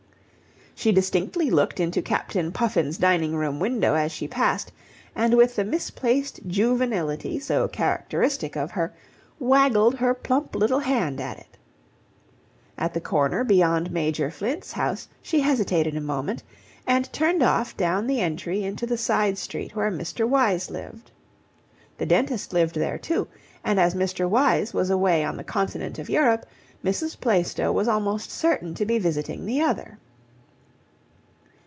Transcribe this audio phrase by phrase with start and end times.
[0.73, 4.71] She distinctly looked into Captain Puffin's dining room window as she passed,
[5.15, 8.91] and with the misplaced juvenility so characteristic of her,
[9.39, 11.55] waggled her plump little hand at it.
[12.79, 16.41] At the corner beyond Major Flint's house she hesitated a moment,
[16.87, 20.27] and turned off down the entry into the side street where Mr.
[20.27, 21.11] Wyse lived.
[21.99, 23.27] The dentist lived there, too,
[23.63, 24.27] and as Mr.
[24.27, 26.47] Wyse was away on the continent of Europe,
[26.83, 27.19] Mrs.
[27.19, 29.99] Plaistow was almost certain to be visiting the other.